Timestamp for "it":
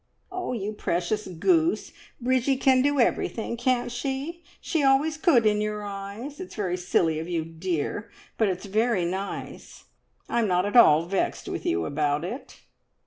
12.25-12.61